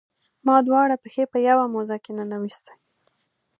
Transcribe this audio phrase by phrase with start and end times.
[0.45, 2.73] ما دواړه پښې په یوه موزه کې ننویستي.